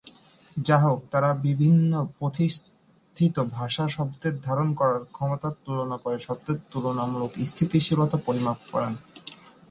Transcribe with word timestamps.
যাহোক, 0.57 0.99
তারা 1.11 1.29
বিভিন্ন 1.43 1.91
প্রতিষ্ঠিত 2.17 3.35
ভাষার 3.51 3.89
শব্দের 3.89 4.33
ধারণ 4.41 4.69
করার 4.73 5.01
ক্ষমতার 5.11 5.51
মধ্যে 5.51 5.63
তুলনা 5.65 5.97
করে, 5.97 6.17
শব্দের 6.19 6.57
তুলনামূলক 6.71 7.31
স্থিতিশীলতা 7.49 8.17
পরিমাপ 8.25 8.59
করেন। 8.71 8.93